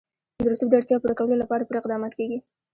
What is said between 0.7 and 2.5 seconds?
اړتیاوو پوره کولو لپاره پوره اقدامات کېږي.